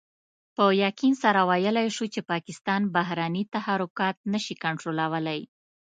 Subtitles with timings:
[0.55, 5.41] په يقين سره ويلای شو چې پاکستان بهرني تحرکات نشي کنټرولولای.